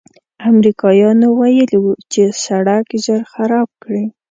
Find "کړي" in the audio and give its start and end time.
3.83-4.05